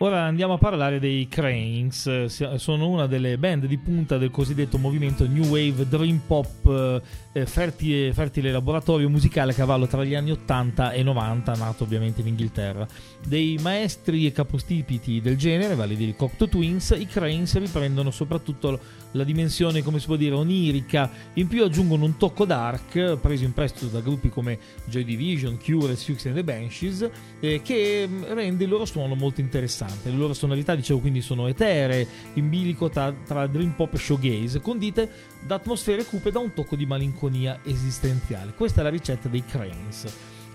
Ora 0.00 0.22
andiamo 0.22 0.52
a 0.52 0.58
parlare 0.58 1.00
dei 1.00 1.26
Cranes, 1.26 2.26
sono 2.54 2.88
una 2.88 3.08
delle 3.08 3.36
band 3.36 3.66
di 3.66 3.78
punta 3.78 4.16
del 4.16 4.30
cosiddetto 4.30 4.78
movimento 4.78 5.26
New 5.26 5.46
Wave 5.46 5.88
Dream 5.88 6.20
Pop, 6.24 7.02
eh, 7.32 7.44
fertile, 7.44 8.12
fertile 8.12 8.52
laboratorio 8.52 9.08
musicale 9.08 9.50
a 9.50 9.54
cavallo 9.56 9.88
tra 9.88 10.04
gli 10.04 10.14
anni 10.14 10.30
80 10.30 10.92
e 10.92 11.02
90, 11.02 11.52
nato 11.54 11.82
ovviamente 11.82 12.20
in 12.20 12.28
Inghilterra. 12.28 12.86
Dei 13.26 13.58
maestri 13.60 14.24
e 14.26 14.30
capostipiti 14.30 15.20
del 15.20 15.36
genere, 15.36 15.74
vale 15.74 15.96
dire 15.96 16.12
i 16.12 16.16
Cocteau 16.16 16.48
Twins, 16.48 16.94
i 16.96 17.06
Cranes 17.06 17.58
riprendono 17.58 18.12
soprattutto 18.12 18.78
la 19.12 19.24
dimensione, 19.24 19.82
come 19.82 19.98
si 19.98 20.06
può 20.06 20.14
dire, 20.14 20.36
onirica, 20.36 21.10
in 21.34 21.48
più 21.48 21.64
aggiungono 21.64 22.04
un 22.04 22.16
tocco 22.16 22.44
dark, 22.44 23.16
preso 23.16 23.42
in 23.42 23.52
prestito 23.52 23.86
da 23.86 24.00
gruppi 24.00 24.28
come 24.28 24.60
Joy 24.84 25.02
Division, 25.02 25.58
Cure, 25.58 25.96
Six 25.96 26.26
and 26.26 26.36
the 26.36 26.44
Banshees, 26.44 27.10
eh, 27.40 27.62
che 27.62 28.06
mm, 28.06 28.24
rende 28.26 28.62
il 28.62 28.70
loro 28.70 28.84
suono 28.84 29.16
molto 29.16 29.40
interessante. 29.40 29.86
Le 30.02 30.10
loro 30.10 30.34
sonorità, 30.34 30.74
dicevo, 30.74 31.00
quindi 31.00 31.20
sono 31.20 31.46
eteree, 31.46 32.06
in 32.34 32.48
bilico 32.48 32.88
tra, 32.88 33.12
tra 33.12 33.46
dream 33.46 33.72
pop 33.72 33.94
e 33.94 33.98
showgaze, 33.98 34.60
condite 34.60 35.10
da 35.46 35.56
atmosfere 35.56 36.04
cupe 36.04 36.30
da 36.30 36.38
un 36.38 36.52
tocco 36.52 36.76
di 36.76 36.86
malinconia 36.86 37.60
esistenziale. 37.64 38.52
Questa 38.54 38.80
è 38.80 38.84
la 38.84 38.90
ricetta 38.90 39.28
dei 39.28 39.44
Cranes. 39.44 40.06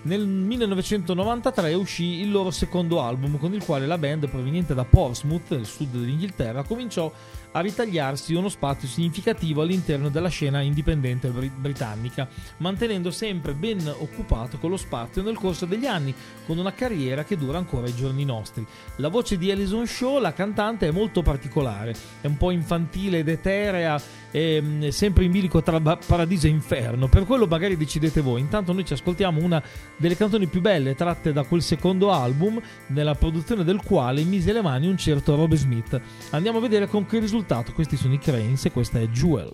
Nel 0.02 0.26
1993 0.26 1.72
uscì 1.72 2.20
il 2.20 2.30
loro 2.30 2.50
secondo 2.50 3.00
album 3.00 3.38
con 3.38 3.54
il 3.54 3.64
quale 3.64 3.86
la 3.86 3.96
band 3.96 4.28
proveniente 4.28 4.74
da 4.74 4.84
Portsmouth, 4.84 5.50
nel 5.52 5.64
sud 5.64 5.92
dell'Inghilterra, 5.92 6.62
cominciò 6.62 7.10
a 7.56 7.60
ritagliarsi 7.60 8.34
uno 8.34 8.48
spazio 8.48 8.88
significativo 8.88 9.62
all'interno 9.62 10.08
della 10.08 10.28
scena 10.28 10.60
indipendente 10.60 11.28
bri- 11.28 11.50
britannica, 11.54 12.28
mantenendo 12.58 13.10
sempre 13.10 13.54
ben 13.54 13.86
occupato 13.86 14.58
quello 14.58 14.76
spazio 14.76 15.22
nel 15.22 15.36
corso 15.36 15.64
degli 15.64 15.86
anni, 15.86 16.14
con 16.46 16.58
una 16.58 16.72
carriera 16.72 17.24
che 17.24 17.36
dura 17.36 17.58
ancora 17.58 17.86
ai 17.86 17.94
giorni 17.94 18.24
nostri. 18.24 18.66
La 18.96 19.08
voce 19.08 19.38
di 19.38 19.50
Alison 19.50 19.86
Shaw, 19.86 20.18
la 20.18 20.32
cantante, 20.32 20.88
è 20.88 20.90
molto 20.90 21.22
particolare, 21.22 21.94
è 22.20 22.26
un 22.26 22.36
po' 22.36 22.50
infantile 22.50 23.18
ed 23.18 23.28
eterea, 23.28 24.00
e, 24.34 24.60
mm, 24.60 24.88
sempre 24.88 25.22
in 25.22 25.30
bilico 25.30 25.62
tra 25.62 25.80
paradiso 25.80 26.48
e 26.48 26.50
inferno. 26.50 27.06
Per 27.06 27.24
quello 27.24 27.46
magari 27.46 27.76
decidete 27.76 28.20
voi. 28.20 28.40
Intanto 28.40 28.72
noi 28.72 28.84
ci 28.84 28.94
ascoltiamo 28.94 29.40
una 29.40 29.62
delle 29.96 30.16
canzoni 30.16 30.48
più 30.48 30.60
belle 30.60 30.96
tratte 30.96 31.32
da 31.32 31.44
quel 31.44 31.62
secondo 31.62 32.10
album, 32.10 32.60
nella 32.88 33.14
produzione 33.14 33.62
del 33.62 33.80
quale 33.80 34.24
mise 34.24 34.52
le 34.52 34.60
mani 34.60 34.88
un 34.88 34.98
certo 34.98 35.36
Rob 35.36 35.54
Smith. 35.54 36.00
Andiamo 36.30 36.58
a 36.58 36.60
vedere 36.60 36.88
con 36.88 37.06
che 37.06 37.20
risultato. 37.20 37.42
Questi 37.72 37.96
sono 37.96 38.14
i 38.14 38.18
Cranes 38.18 38.64
e 38.64 38.70
questa 38.70 38.98
è 38.98 39.06
Jewel. 39.08 39.52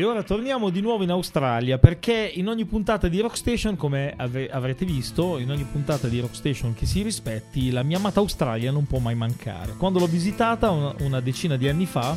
E 0.00 0.04
ora 0.04 0.22
torniamo 0.22 0.70
di 0.70 0.80
nuovo 0.80 1.02
in 1.02 1.10
Australia 1.10 1.76
perché 1.76 2.32
in 2.34 2.48
ogni 2.48 2.64
puntata 2.64 3.06
di 3.06 3.20
Rockstation, 3.20 3.76
come 3.76 4.14
ave- 4.16 4.48
avrete 4.48 4.86
visto, 4.86 5.36
in 5.36 5.50
ogni 5.50 5.66
puntata 5.70 6.08
di 6.08 6.20
Rockstation 6.20 6.72
che 6.72 6.86
si 6.86 7.02
rispetti, 7.02 7.70
la 7.70 7.82
mia 7.82 7.98
amata 7.98 8.18
Australia 8.18 8.70
non 8.70 8.86
può 8.86 8.98
mai 8.98 9.14
mancare. 9.14 9.74
Quando 9.76 9.98
l'ho 9.98 10.06
visitata 10.06 10.70
una, 10.70 10.94
una 11.00 11.20
decina 11.20 11.56
di 11.56 11.68
anni 11.68 11.84
fa, 11.84 12.16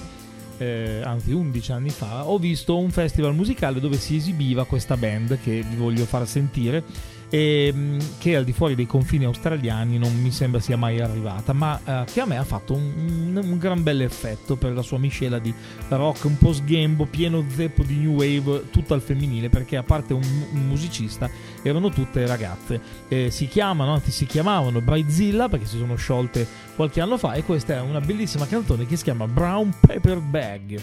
eh, 0.59 1.01
anzi 1.03 1.33
11 1.33 1.71
anni 1.73 1.89
fa, 1.89 2.25
ho 2.25 2.37
visto 2.37 2.77
un 2.77 2.89
festival 2.89 3.35
musicale 3.35 3.81
dove 3.81 3.97
si 3.97 4.15
esibiva 4.15 4.63
questa 4.63 4.95
band 4.95 5.37
che 5.43 5.61
vi 5.67 5.75
voglio 5.75 6.05
far 6.05 6.25
sentire. 6.25 6.85
E, 7.33 7.73
mh, 7.73 7.97
che 8.19 8.35
al 8.35 8.43
di 8.43 8.53
fuori 8.53 8.75
dei 8.75 8.85
confini 8.85 9.25
australiani 9.25 9.97
non 9.97 10.15
mi 10.21 10.29
sembra 10.29 10.59
sia 10.59 10.77
mai 10.77 10.99
arrivata, 10.99 11.51
ma 11.51 11.79
eh, 11.83 12.03
che 12.13 12.21
a 12.21 12.25
me 12.27 12.37
ha 12.37 12.43
fatto 12.43 12.75
un, 12.75 12.91
un- 12.95 13.41
un 13.43 13.57
gran 13.57 13.81
bel 13.81 14.01
effetto 14.03 14.55
per 14.55 14.73
la 14.73 14.83
sua 14.83 14.99
miscela 14.99 15.39
di 15.39 15.51
rock 15.87 16.25
un 16.25 16.37
po' 16.37 16.53
sghembo, 16.53 17.05
pieno 17.05 17.43
zeppo 17.49 17.81
di 17.81 17.95
new 17.95 18.11
wave, 18.13 18.69
tutto 18.69 18.93
al 18.93 19.01
femminile, 19.01 19.49
perché 19.49 19.77
a 19.77 19.83
parte 19.83 20.13
un, 20.13 20.21
un 20.21 20.67
musicista 20.67 21.27
erano 21.63 21.89
tutte 21.89 22.23
ragazze. 22.27 22.79
Eh, 23.07 23.31
si 23.31 23.47
chiamano, 23.47 23.93
anzi 23.93 24.11
si 24.11 24.27
chiamavano 24.27 24.79
Bridezilla 24.81 25.49
perché 25.49 25.65
si 25.65 25.77
sono 25.77 25.95
sciolte 25.95 26.45
qualche 26.75 27.01
anno 27.01 27.17
fa 27.17 27.33
e 27.33 27.43
questa 27.43 27.73
è 27.77 27.81
una 27.81 27.99
bellissima 27.99 28.45
canzone 28.45 28.85
che 28.85 28.95
si 28.95 29.03
chiama 29.05 29.25
Brown 29.27 29.73
Paper 29.79 30.19
Bag. 30.19 30.81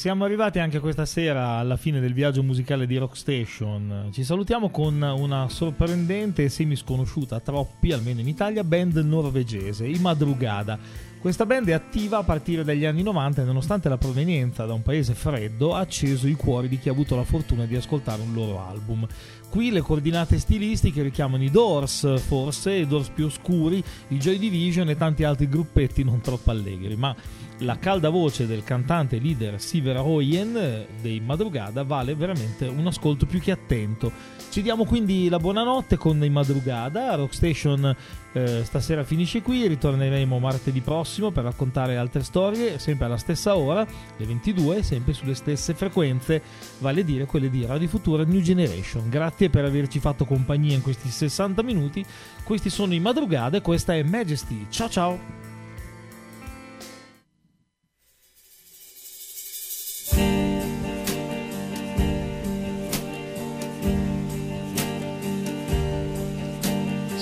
Siamo 0.00 0.24
arrivati 0.24 0.58
anche 0.58 0.80
questa 0.80 1.04
sera 1.04 1.58
alla 1.58 1.76
fine 1.76 2.00
del 2.00 2.14
viaggio 2.14 2.42
musicale 2.42 2.86
di 2.86 2.96
Rockstation. 2.96 4.08
Ci 4.10 4.24
salutiamo 4.24 4.70
con 4.70 5.02
una 5.02 5.46
sorprendente 5.50 6.42
e 6.42 6.48
semi 6.48 6.74
sconosciuta 6.74 7.36
a 7.36 7.40
troppi, 7.40 7.92
almeno 7.92 8.20
in 8.20 8.26
Italia, 8.26 8.64
band 8.64 8.96
norvegese, 8.96 9.86
i 9.86 9.98
Madrugada. 9.98 10.78
Questa 11.20 11.44
band 11.44 11.68
è 11.68 11.72
attiva 11.72 12.16
a 12.16 12.22
partire 12.22 12.64
dagli 12.64 12.86
anni 12.86 13.02
90 13.02 13.42
e 13.42 13.44
nonostante 13.44 13.90
la 13.90 13.98
provenienza 13.98 14.64
da 14.64 14.72
un 14.72 14.80
paese 14.80 15.12
freddo 15.12 15.74
ha 15.74 15.80
acceso 15.80 16.26
i 16.26 16.34
cuori 16.34 16.68
di 16.68 16.78
chi 16.78 16.88
ha 16.88 16.92
avuto 16.92 17.14
la 17.14 17.24
fortuna 17.24 17.66
di 17.66 17.76
ascoltare 17.76 18.22
un 18.22 18.32
loro 18.32 18.58
album. 18.58 19.06
Qui 19.50 19.70
le 19.70 19.82
coordinate 19.82 20.38
stilistiche 20.38 21.02
richiamano 21.02 21.42
i 21.42 21.50
Doors, 21.50 22.18
forse, 22.20 22.72
i 22.72 22.86
Doors 22.86 23.10
più 23.10 23.26
oscuri, 23.26 23.84
i 24.08 24.16
Joy 24.16 24.38
Division 24.38 24.88
e 24.88 24.96
tanti 24.96 25.24
altri 25.24 25.46
gruppetti 25.46 26.04
non 26.04 26.22
troppo 26.22 26.52
allegri, 26.52 26.96
ma 26.96 27.14
la 27.60 27.78
calda 27.78 28.08
voce 28.08 28.46
del 28.46 28.64
cantante 28.64 29.18
leader 29.18 29.60
Siver 29.60 29.96
Royen 29.96 30.86
dei 31.00 31.20
Madrugada 31.20 31.82
vale 31.82 32.14
veramente 32.14 32.66
un 32.66 32.86
ascolto 32.86 33.26
più 33.26 33.40
che 33.40 33.50
attento. 33.50 34.38
Ci 34.50 34.62
diamo 34.62 34.84
quindi 34.84 35.28
la 35.28 35.38
buonanotte 35.38 35.96
con 35.96 36.22
i 36.24 36.28
Madrugada. 36.28 37.14
Rockstation 37.14 37.94
eh, 38.32 38.64
stasera 38.64 39.04
finisce 39.04 39.42
qui, 39.42 39.66
ritorneremo 39.68 40.38
martedì 40.38 40.80
prossimo 40.80 41.30
per 41.30 41.44
raccontare 41.44 41.96
altre 41.96 42.24
storie, 42.24 42.78
sempre 42.80 43.06
alla 43.06 43.16
stessa 43.16 43.56
ora, 43.56 43.86
le 44.16 44.26
22, 44.26 44.82
sempre 44.82 45.12
sulle 45.12 45.34
stesse 45.34 45.74
frequenze, 45.74 46.42
vale 46.78 47.02
a 47.02 47.04
dire 47.04 47.26
quelle 47.26 47.48
di 47.48 47.64
Radio 47.64 47.88
Futura 47.88 48.24
New 48.24 48.40
Generation. 48.40 49.08
Grazie 49.08 49.50
per 49.50 49.64
averci 49.64 50.00
fatto 50.00 50.24
compagnia 50.24 50.74
in 50.74 50.82
questi 50.82 51.08
60 51.08 51.62
minuti. 51.62 52.04
Questi 52.42 52.70
sono 52.70 52.92
i 52.92 53.00
Madrugada 53.00 53.58
e 53.58 53.62
questa 53.62 53.94
è 53.94 54.02
Majesty. 54.02 54.66
Ciao 54.68 54.88
ciao! 54.88 55.49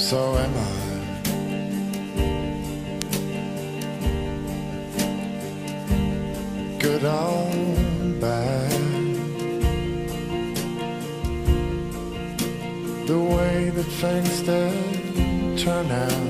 So 0.08 0.38
am 0.38 0.54
I. 0.56 0.60
Good 6.78 7.04
or 7.04 7.52
bad. 8.18 8.72
The 13.06 13.18
way 13.18 13.68
that 13.68 13.90
things 14.00 14.40
did 14.40 15.58
turn 15.58 15.90
out, 15.90 16.26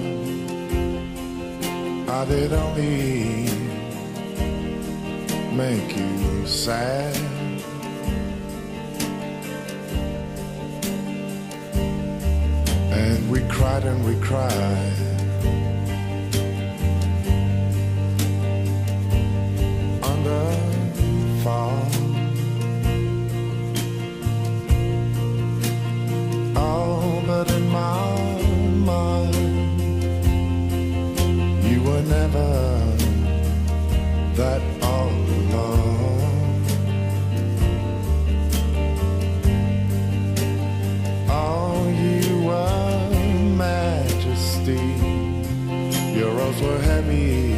I 2.18 2.24
did 2.24 2.53
only 2.53 3.47
make 5.55 5.97
you 5.97 6.47
sad. 6.49 7.38
We 13.29 13.41
cried 13.49 13.85
and 13.85 14.05
we 14.05 14.14
cried. 14.20 14.93
Under. 20.03 20.68
Oh, 26.57 27.22
but 27.26 27.51
in 27.51 27.68
my 27.68 28.43
mind, 28.91 29.35
you 31.64 31.83
were 31.83 32.03
never 32.03 32.49
that 34.37 34.78
Your 46.61 46.71
were 46.71 46.79
heavy, 46.79 47.53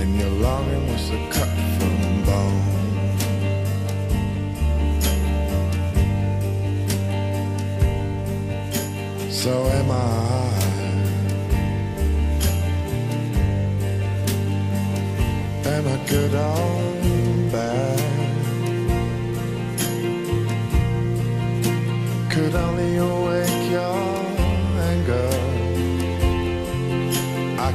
and 0.00 0.18
your 0.18 0.30
longing 0.30 0.86
was 0.90 1.10
a 1.10 1.18
cut 1.28 1.48
from 1.76 2.24
bone. 2.24 2.62
So 9.30 9.66
am 9.66 9.90
I. 9.90 9.94
Am 15.64 15.86
I 15.88 15.96
good 16.08 16.34
or 16.34 16.81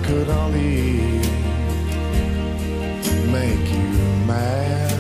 could 0.08 0.30
only 0.30 1.02
make 3.30 3.66
you 3.76 3.90
mad. 4.26 4.94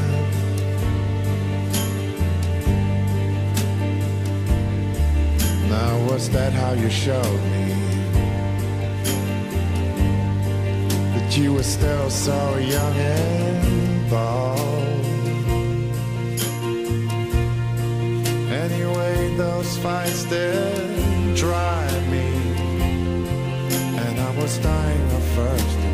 Now, 5.69 5.93
was 6.09 6.29
that 6.31 6.51
how 6.51 6.73
you 6.73 6.89
showed 6.89 7.41
me 7.53 7.65
that 11.13 11.37
you 11.37 11.53
were 11.53 11.63
still 11.63 12.09
so 12.09 12.57
young 12.57 12.95
and 12.97 14.09
bold? 14.09 15.05
Anyway, 18.51 19.35
those 19.37 19.77
fights 19.77 20.25
did 20.25 21.33
drive 21.33 22.03
me, 22.11 22.26
was 24.47 24.57
dying 24.59 25.11
at 25.11 25.21
first. 25.35 25.86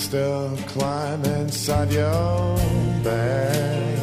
Could 0.00 0.06
still 0.06 0.56
climb 0.66 1.24
inside 1.24 1.92
your 1.92 2.56
bed. 3.02 3.98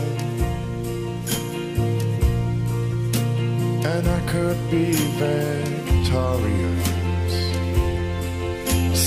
And 3.85 4.07
I 4.07 4.19
could 4.27 4.57
be 4.69 4.91
victorious. 5.17 6.87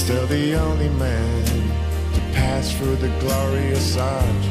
Still 0.03 0.27
the 0.27 0.55
only 0.57 0.89
man 0.89 1.45
to 2.15 2.21
pass 2.35 2.73
through 2.77 2.97
the 2.97 3.11
glorious 3.21 3.97
arch 3.97 4.50